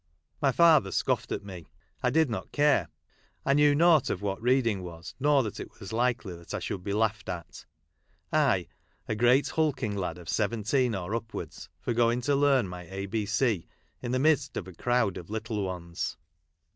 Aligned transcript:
My 0.41 0.51
father 0.51 0.91
scoffed 0.91 1.31
at 1.31 1.45
me; 1.45 1.67
I 2.01 2.09
did 2.09 2.27
not 2.27 2.51
care. 2.51 2.87
I 3.45 3.53
knew 3.53 3.75
nought 3.75 4.09
of 4.09 4.23
what 4.23 4.41
reading 4.41 4.81
was, 4.81 5.13
nor 5.19 5.43
that 5.43 5.59
it 5.59 5.79
was 5.79 5.93
likely 5.93 6.35
that 6.37 6.55
I 6.55 6.59
should 6.59 6.83
be 6.83 6.91
laughed 6.91 7.29
at; 7.29 7.67
I, 8.33 8.65
a 9.07 9.13
great 9.13 9.49
hulking 9.49 9.95
lad 9.95 10.17
of 10.17 10.27
seventeen 10.27 10.95
or 10.95 11.13
upwards, 11.13 11.69
for 11.79 11.93
going 11.93 12.21
to 12.21 12.35
learn 12.35 12.67
my 12.67 12.87
A, 12.89 13.05
B, 13.05 13.27
C, 13.27 13.67
in 14.01 14.11
the 14.11 14.17
midst 14.17 14.57
of 14.57 14.67
a 14.67 14.73
crowd 14.73 15.17
of 15.17 15.29
little 15.29 15.63
ones. 15.63 16.17